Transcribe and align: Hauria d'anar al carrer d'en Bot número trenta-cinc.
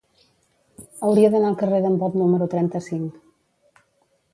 Hauria 1.09 1.29
d'anar 1.35 1.51
al 1.53 1.59
carrer 1.65 1.83
d'en 1.85 2.01
Bot 2.05 2.19
número 2.25 2.51
trenta-cinc. 2.55 3.23